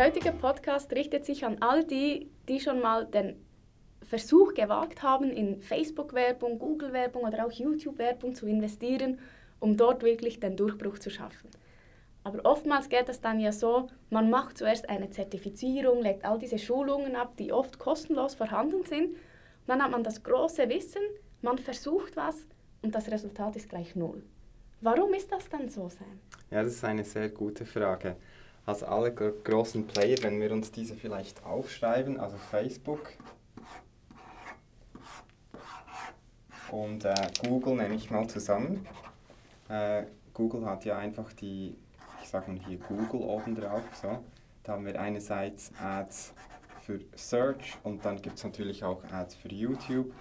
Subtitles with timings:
[0.00, 3.36] Der heutige Podcast richtet sich an all die, die schon mal den
[4.00, 9.18] Versuch gewagt haben, in Facebook-Werbung, Google-Werbung oder auch YouTube-Werbung zu investieren,
[9.58, 11.50] um dort wirklich den Durchbruch zu schaffen.
[12.24, 16.58] Aber oftmals geht es dann ja so, man macht zuerst eine Zertifizierung, legt all diese
[16.58, 19.10] Schulungen ab, die oft kostenlos vorhanden sind.
[19.10, 19.18] Und
[19.66, 21.02] dann hat man das große Wissen,
[21.42, 22.46] man versucht was
[22.80, 24.22] und das Resultat ist gleich null.
[24.80, 26.20] Warum ist das dann so sein?
[26.50, 28.16] Ja, das ist eine sehr gute Frage.
[28.70, 33.00] Also alle großen Player, wenn wir uns diese vielleicht aufschreiben, also Facebook
[36.70, 38.86] und äh, Google nehme ich mal zusammen.
[39.68, 41.76] Äh, Google hat ja einfach die
[42.22, 43.82] sagt man hier Google oben drauf.
[44.00, 44.22] So.
[44.62, 46.32] Da haben wir einerseits Ads
[46.82, 50.12] für Search und dann gibt es natürlich auch Ads für YouTube.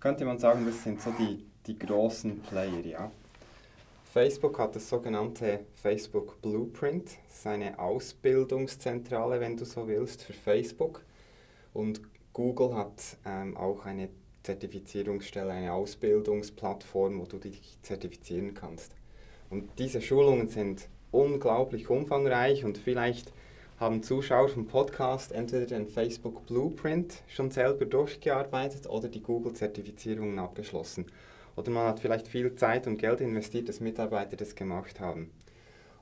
[0.00, 2.80] Könnte man sagen, das sind so die, die großen Player.
[2.86, 3.10] Ja.
[4.12, 7.10] Facebook hat das sogenannte Facebook Blueprint.
[7.28, 11.02] Das ist eine Ausbildungszentrale, wenn du so willst, für Facebook.
[11.72, 12.00] Und
[12.32, 14.08] Google hat ähm, auch eine
[14.42, 18.96] Zertifizierungsstelle, eine Ausbildungsplattform, wo du dich zertifizieren kannst.
[19.48, 23.32] Und diese Schulungen sind unglaublich umfangreich und vielleicht
[23.78, 31.06] haben Zuschauer vom Podcast entweder den Facebook Blueprint schon selber durchgearbeitet oder die Google-Zertifizierungen abgeschlossen.
[31.60, 35.30] Oder man hat vielleicht viel Zeit und Geld investiert, dass Mitarbeiter das gemacht haben.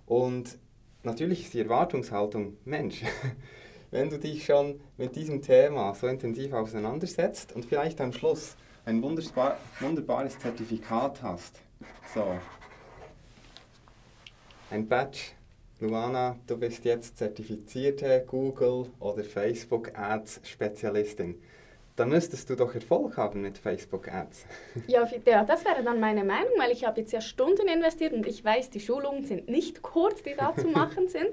[0.07, 0.57] Und
[1.03, 3.03] natürlich ist die Erwartungshaltung, Mensch,
[3.91, 9.03] wenn du dich schon mit diesem Thema so intensiv auseinandersetzt und vielleicht am Schluss ein
[9.03, 11.59] wunderbar, wunderbares Zertifikat hast,
[12.15, 12.39] so,
[14.71, 15.33] ein Badge.
[15.81, 21.35] Luana, du bist jetzt zertifizierte Google- oder Facebook-Ads-Spezialistin.
[21.99, 24.47] Da müsstest du doch Erfolg haben mit Facebook-Ads.
[24.87, 28.25] ja, ja, das wäre dann meine Meinung, weil ich habe jetzt ja Stunden investiert und
[28.25, 31.27] ich weiß, die Schulungen sind nicht kurz, die da zu machen sind.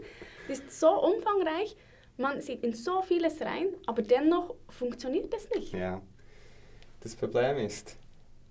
[0.49, 1.77] Es ist so umfangreich,
[2.17, 5.73] man sieht in so vieles rein, aber dennoch funktioniert es nicht.
[5.73, 6.01] Ja,
[7.01, 7.97] das Problem ist,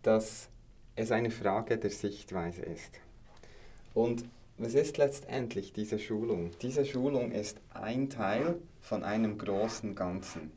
[0.03, 0.49] dass
[0.95, 3.01] es eine Frage der Sichtweise ist.
[3.93, 4.25] Und
[4.57, 6.53] was ist letztendlich diese Schulung?
[6.63, 10.53] Diese Schulung ist ein Teil von einem großen Ganzen.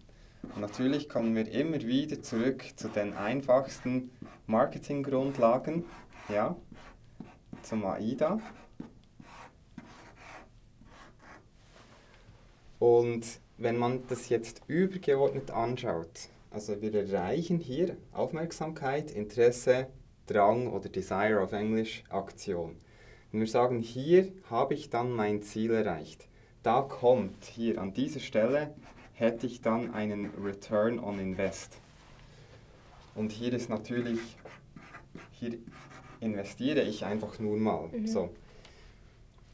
[0.55, 4.11] Und natürlich kommen wir immer wieder zurück zu den einfachsten
[4.47, 5.85] Marketinggrundlagen,
[6.29, 6.55] ja,
[7.63, 8.39] zum AIDA.
[12.79, 19.87] Und wenn man das jetzt übergeordnet anschaut, also wir erreichen hier Aufmerksamkeit, Interesse,
[20.27, 22.77] Drang oder Desire auf Englisch, Aktion.
[23.31, 26.27] Und wir sagen, hier habe ich dann mein Ziel erreicht.
[26.63, 28.73] Da kommt, hier an dieser Stelle,
[29.17, 31.79] hätte ich dann einen Return on Invest.
[33.15, 34.19] Und hier ist natürlich,
[35.31, 35.57] hier
[36.19, 37.87] investiere ich einfach nur mal.
[37.87, 38.05] Mhm.
[38.05, 38.29] So.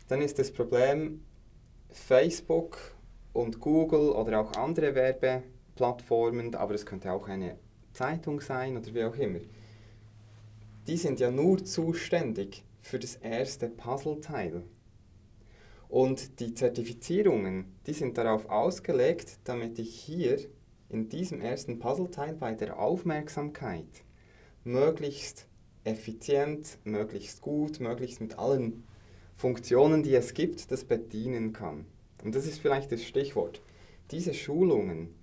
[0.09, 1.24] Dann ist das Problem,
[1.90, 2.78] Facebook
[3.31, 7.57] und Google oder auch andere Werbeplattformen, aber es könnte auch eine
[7.94, 9.40] Zeitung sein oder wie auch immer,
[10.88, 14.63] die sind ja nur zuständig für das erste Puzzleteil.
[15.93, 20.39] Und die Zertifizierungen, die sind darauf ausgelegt, damit ich hier
[20.89, 24.03] in diesem ersten Puzzleteil bei der Aufmerksamkeit
[24.63, 25.45] möglichst
[25.83, 28.85] effizient, möglichst gut, möglichst mit allen
[29.35, 31.85] Funktionen, die es gibt, das bedienen kann.
[32.23, 33.61] Und das ist vielleicht das Stichwort.
[34.09, 35.13] Diese Schulungen,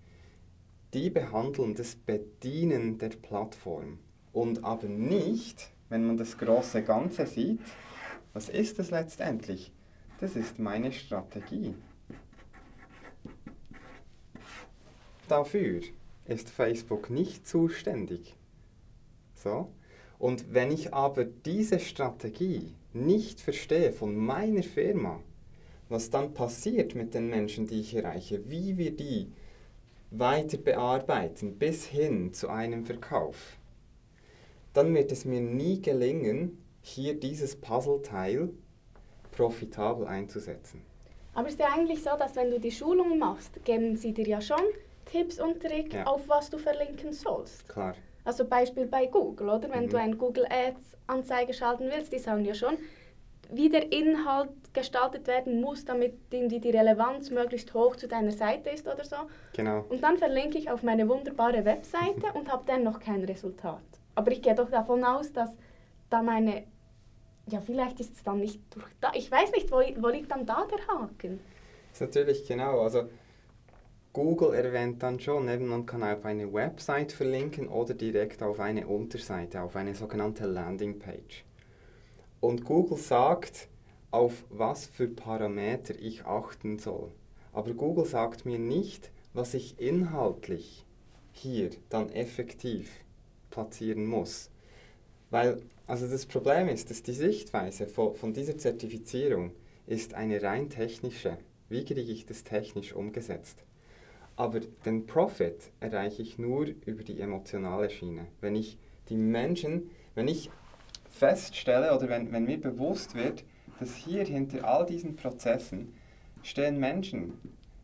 [0.95, 3.99] die behandeln das Bedienen der Plattform
[4.33, 7.59] und aber nicht wenn man das große Ganze sieht,
[8.35, 9.73] was ist das letztendlich?
[10.21, 11.75] Das ist meine Strategie.
[15.29, 15.81] Dafür
[16.27, 18.37] ist Facebook nicht zuständig.
[19.35, 19.73] So?
[20.19, 25.21] Und wenn ich aber diese Strategie nicht verstehe von meiner Firma,
[25.89, 29.33] was dann passiert mit den Menschen, die ich erreiche, wie wir die
[30.11, 33.57] weiter bearbeiten bis hin zu einem Verkauf,
[34.75, 38.51] dann wird es mir nie gelingen, hier dieses Puzzleteil
[39.33, 40.83] profitabel einzusetzen.
[41.35, 44.41] Aber ist ja eigentlich so, dass wenn du die Schulung machst, geben sie dir ja
[44.41, 44.63] schon
[45.05, 46.05] Tipps und Tricks, ja.
[46.05, 47.69] auf was du verlinken sollst.
[47.69, 47.95] Klar.
[48.25, 49.71] Also Beispiel bei Google, oder?
[49.71, 49.91] Wenn mhm.
[49.91, 52.77] du eine Google Ads Anzeige schalten willst, die sagen ja schon,
[53.53, 58.71] wie der Inhalt gestaltet werden muss, damit die, die Relevanz möglichst hoch zu deiner Seite
[58.71, 59.17] ist oder so.
[59.55, 59.85] Genau.
[59.89, 63.83] Und dann verlinke ich auf meine wunderbare Webseite und habe dann noch kein Resultat.
[64.15, 65.51] Aber ich gehe doch davon aus, dass
[66.09, 66.65] da meine,
[67.47, 70.47] ja vielleicht ist es dann nicht durch da, ich weiß nicht, wo, wo liegt dann
[70.47, 71.41] da der Haken?
[71.91, 73.09] Das ist natürlich genau, also
[74.13, 79.63] Google erwähnt dann schon, man kann auf eine Website verlinken oder direkt auf eine Unterseite,
[79.63, 81.45] auf eine sogenannte Landingpage.
[82.41, 83.69] Und Google sagt,
[84.11, 87.13] auf was für Parameter ich achten soll.
[87.53, 90.85] Aber Google sagt mir nicht, was ich inhaltlich
[91.33, 92.91] hier dann effektiv
[93.51, 94.50] platzieren muss.
[95.31, 99.53] Weil, also das Problem ist, dass die Sichtweise von, von dieser Zertifizierung
[99.87, 101.39] ist eine rein technische.
[101.69, 103.65] Wie kriege ich das technisch umgesetzt?
[104.37, 108.27] Aber den Profit erreiche ich nur über die emotionale Schiene.
[108.41, 108.79] Wenn ich
[109.09, 110.51] die Menschen, wenn ich
[111.11, 113.45] feststelle oder wenn, wenn mir bewusst wird,
[113.79, 115.93] dass hier hinter all diesen Prozessen
[116.43, 117.35] stehen Menschen.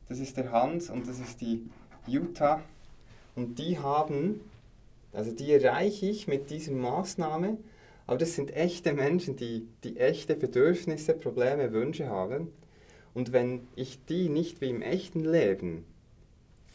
[0.08, 1.69] Das ist der Hans und das ist die
[2.06, 2.62] Jutta.
[3.34, 4.40] Und die haben,
[5.16, 7.56] also die erreiche ich mit dieser Maßnahme,
[8.06, 12.52] aber das sind echte Menschen, die, die echte Bedürfnisse, Probleme, Wünsche haben.
[13.14, 15.86] Und wenn ich die nicht wie im echten Leben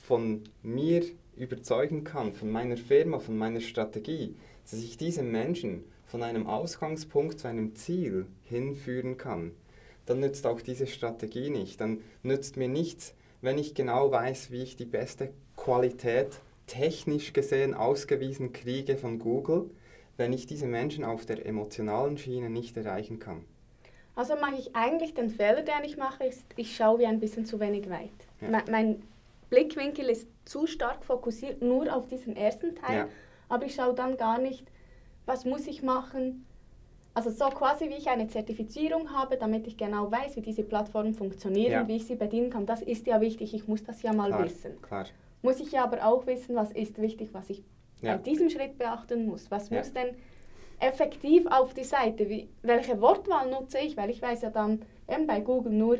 [0.01, 1.03] von mir
[1.37, 7.39] überzeugen kann, von meiner Firma, von meiner Strategie, dass ich diese Menschen von einem Ausgangspunkt
[7.39, 9.51] zu einem Ziel hinführen kann,
[10.07, 11.79] dann nützt auch diese Strategie nicht.
[11.79, 17.73] Dann nützt mir nichts, wenn ich genau weiß, wie ich die beste Qualität technisch gesehen
[17.73, 19.69] ausgewiesen kriege von Google,
[20.17, 23.45] wenn ich diese Menschen auf der emotionalen Schiene nicht erreichen kann.
[24.15, 27.45] Also mache ich eigentlich den Fehler, den ich mache, ist, ich schaue wie ein bisschen
[27.45, 28.09] zu wenig weit.
[28.41, 28.49] Ja.
[28.49, 29.03] Mein, mein,
[29.49, 33.07] Blickwinkel ist zu stark fokussiert nur auf diesen ersten Teil, ja.
[33.49, 34.65] aber ich schaue dann gar nicht,
[35.25, 36.45] was muss ich machen.
[37.13, 41.13] Also so quasi wie ich eine Zertifizierung habe, damit ich genau weiß, wie diese Plattformen
[41.13, 41.87] funktionieren, ja.
[41.87, 42.65] wie ich sie bedienen kann.
[42.65, 44.81] Das ist ja wichtig, ich muss das ja mal klar, wissen.
[44.81, 45.05] Klar.
[45.41, 47.63] Muss ich ja aber auch wissen, was ist wichtig, was ich
[48.01, 48.15] ja.
[48.15, 49.49] bei diesem Schritt beachten muss.
[49.49, 49.77] Was ja.
[49.77, 50.15] muss denn
[50.79, 55.27] effektiv auf die Seite, wie, welche Wortwahl nutze ich, weil ich weiß ja dann eben
[55.27, 55.99] bei Google nur,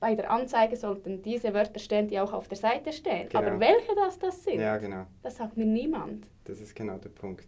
[0.00, 3.28] bei der Anzeige sollten diese Wörter stehen, die auch auf der Seite stehen.
[3.28, 3.42] Genau.
[3.42, 5.06] Aber welche das, das sind, ja, genau.
[5.22, 6.26] das sagt mir niemand.
[6.44, 7.46] Das ist genau der Punkt.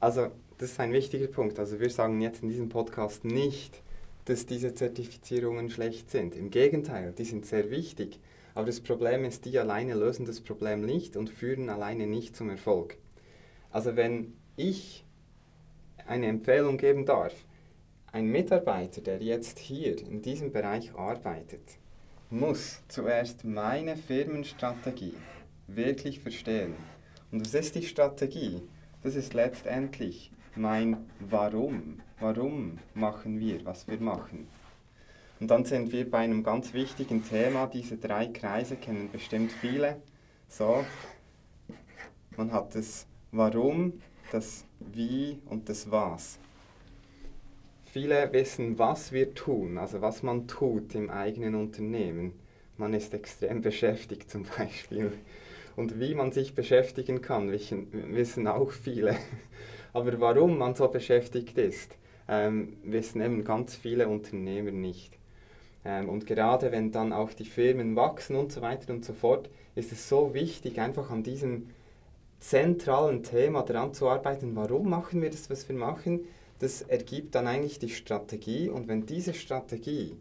[0.00, 1.58] Also, das ist ein wichtiger Punkt.
[1.58, 3.82] Also, wir sagen jetzt in diesem Podcast nicht,
[4.24, 6.34] dass diese Zertifizierungen schlecht sind.
[6.34, 8.18] Im Gegenteil, die sind sehr wichtig.
[8.58, 12.50] Aber das Problem ist, die alleine lösen das Problem nicht und führen alleine nicht zum
[12.50, 12.98] Erfolg.
[13.70, 15.04] Also, wenn ich
[16.08, 17.32] eine Empfehlung geben darf,
[18.10, 21.78] ein Mitarbeiter, der jetzt hier in diesem Bereich arbeitet,
[22.30, 25.14] muss zuerst meine Firmenstrategie
[25.68, 26.74] wirklich verstehen.
[27.30, 28.62] Und was ist die Strategie?
[29.04, 32.00] Das ist letztendlich mein Warum.
[32.18, 34.48] Warum machen wir, was wir machen?
[35.40, 37.66] Und dann sind wir bei einem ganz wichtigen Thema.
[37.66, 40.02] Diese drei Kreise kennen bestimmt viele.
[40.48, 40.84] So,
[42.36, 44.00] man hat das Warum,
[44.32, 46.38] das Wie und das Was.
[47.84, 52.32] Viele wissen, was wir tun, also was man tut im eigenen Unternehmen.
[52.76, 55.12] Man ist extrem beschäftigt zum Beispiel.
[55.76, 59.16] Und wie man sich beschäftigen kann, wissen auch viele.
[59.92, 61.96] Aber warum man so beschäftigt ist,
[62.28, 65.18] ähm, wissen eben ganz viele Unternehmer nicht.
[65.84, 69.50] Ähm, und gerade wenn dann auch die Firmen wachsen und so weiter und so fort,
[69.74, 71.68] ist es so wichtig, einfach an diesem
[72.40, 74.54] zentralen Thema daran zu arbeiten.
[74.54, 76.20] Warum machen wir das, was wir machen?
[76.58, 78.68] Das ergibt dann eigentlich die Strategie.
[78.68, 80.16] Und wenn diese Strategie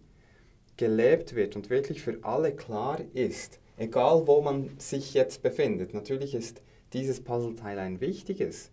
[0.77, 6.35] gelebt wird und wirklich für alle klar ist, egal wo man sich jetzt befindet, natürlich
[6.35, 6.61] ist
[6.93, 8.71] dieses Puzzleteil ein wichtiges.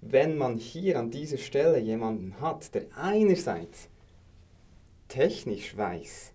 [0.00, 3.88] Wenn man hier an dieser Stelle jemanden hat, der einerseits
[5.10, 6.32] technisch weiß,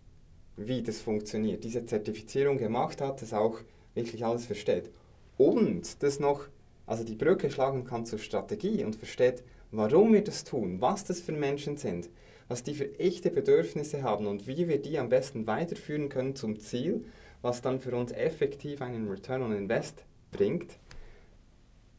[0.57, 3.59] wie das funktioniert, diese Zertifizierung gemacht hat, das auch
[3.95, 4.91] wirklich alles versteht
[5.37, 6.47] und das noch,
[6.85, 11.21] also die Brücke schlagen kann zur Strategie und versteht, warum wir das tun, was das
[11.21, 12.09] für Menschen sind,
[12.47, 16.59] was die für echte Bedürfnisse haben und wie wir die am besten weiterführen können zum
[16.59, 17.05] Ziel,
[17.41, 20.77] was dann für uns effektiv einen Return on Invest bringt,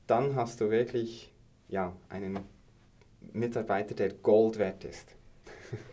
[0.07, 1.33] dann hast du wirklich
[1.69, 2.39] ja, einen
[3.33, 5.17] Mitarbeiter, der Gold wert ist.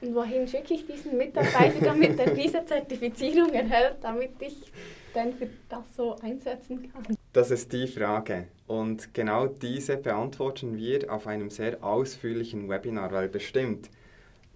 [0.02, 4.72] Und wohin schicke ich diesen Mitarbeiter, damit er diese Zertifizierung erhält, damit ich
[5.14, 7.16] dann für das so einsetzen kann?
[7.34, 8.48] Das ist die Frage.
[8.68, 13.90] Und genau diese beantworten wir auf einem sehr ausführlichen Webinar, weil bestimmt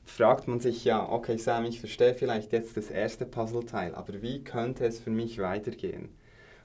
[0.05, 4.43] fragt man sich ja, okay Sam, ich verstehe vielleicht jetzt das erste Puzzleteil, aber wie
[4.43, 6.09] könnte es für mich weitergehen?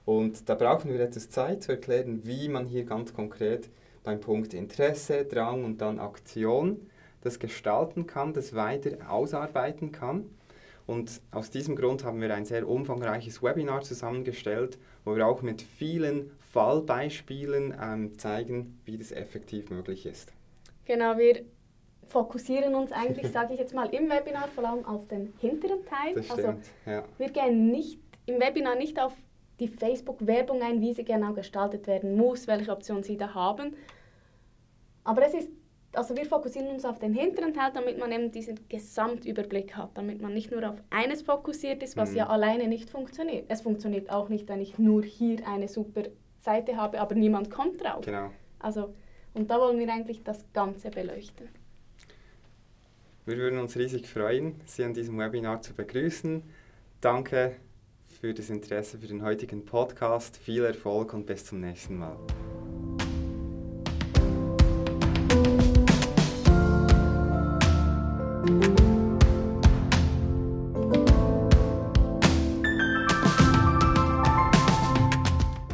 [0.05, 3.69] Und da brauchen wir etwas Zeit zu erklären, wie man hier ganz konkret
[4.05, 6.89] beim Punkt Interesse, Drang und dann Aktion
[7.23, 10.27] das gestalten kann, das weiter ausarbeiten kann.
[10.87, 15.63] Und aus diesem Grund haben wir ein sehr umfangreiches Webinar zusammengestellt, wo wir auch mit
[15.63, 20.33] vielen Fallbeispielen ähm, zeigen, wie das effektiv möglich ist.
[20.85, 21.45] Genau, wir
[22.09, 26.15] fokussieren uns eigentlich, sage ich jetzt mal, im Webinar vor allem auf den hinteren Teil.
[26.15, 27.05] Das also stimmt, also ja.
[27.17, 29.13] wir gehen nicht im Webinar nicht auf
[29.61, 33.77] die Facebook-Werbung ein, wie sie genau gestaltet werden muss, welche Optionen sie da haben.
[35.05, 35.49] Aber es ist
[35.95, 40.21] also wir fokussieren uns auf den hinteren Teil, damit man eben diesen Gesamtüberblick hat, damit
[40.21, 42.17] man nicht nur auf eines fokussiert ist, was Mhm.
[42.17, 43.47] ja alleine nicht funktioniert.
[43.49, 46.05] Es funktioniert auch nicht, wenn ich nur hier eine super
[46.41, 48.05] Seite habe, aber niemand kommt drauf.
[48.05, 48.31] Genau.
[48.59, 48.95] Also,
[49.35, 51.49] und da wollen wir eigentlich das Ganze beleuchten.
[53.25, 56.43] Wir würden uns riesig freuen, Sie an diesem Webinar zu begrüßen.
[57.01, 57.57] Danke
[58.21, 60.37] für das Interesse für den heutigen Podcast.
[60.37, 62.17] Viel Erfolg und bis zum nächsten Mal.